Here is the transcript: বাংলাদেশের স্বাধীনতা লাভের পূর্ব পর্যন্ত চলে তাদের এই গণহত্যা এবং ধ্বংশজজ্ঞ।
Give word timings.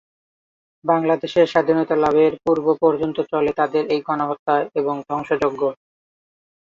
বাংলাদেশের 0.85 1.45
স্বাধীনতা 1.47 1.95
লাভের 1.95 2.33
পূর্ব 2.43 2.65
পর্যন্ত 2.81 3.17
চলে 3.31 3.51
তাদের 3.59 3.83
এই 3.93 4.01
গণহত্যা 4.07 4.55
এবং 4.75 4.95
ধ্বংশজজ্ঞ। 5.07 5.61